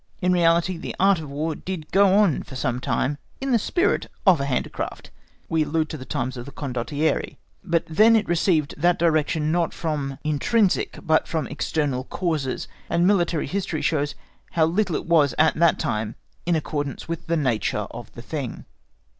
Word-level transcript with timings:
In 0.19 0.33
reality 0.33 0.77
the 0.77 0.95
Art 0.99 1.19
of 1.19 1.29
War 1.29 1.53
did 1.53 1.91
go 1.91 2.11
on 2.15 2.41
for 2.41 2.55
some 2.55 2.79
time 2.79 3.19
in 3.39 3.51
the 3.51 3.59
spirit 3.59 4.07
of 4.25 4.41
a 4.41 4.45
handicraft—we 4.47 5.61
allude 5.63 5.89
to 5.89 5.95
the 5.97 6.05
times 6.05 6.37
of 6.37 6.47
the 6.47 6.51
Condottieri—but 6.51 7.85
then 7.85 8.15
it 8.15 8.27
received 8.27 8.73
that 8.79 8.97
direction, 8.97 9.51
not 9.51 9.75
from 9.75 10.17
intrinsic 10.23 10.97
but 11.03 11.27
from 11.27 11.45
external 11.45 12.05
causes; 12.05 12.67
and 12.89 13.05
military 13.05 13.45
history 13.45 13.83
shows 13.83 14.15
how 14.53 14.65
little 14.65 14.95
it 14.95 15.05
was 15.05 15.35
at 15.37 15.53
that 15.57 15.77
time 15.77 16.15
in 16.47 16.55
accordance 16.55 17.07
with 17.07 17.27
the 17.27 17.37
nature 17.37 17.85
of 17.91 18.11
the 18.13 18.23
thing. 18.23 18.65